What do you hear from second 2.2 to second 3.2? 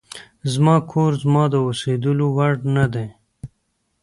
وړ نه دی.